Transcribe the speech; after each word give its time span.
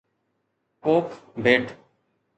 ڪوڪ 0.83 1.07
ڀيٽ 1.43 1.65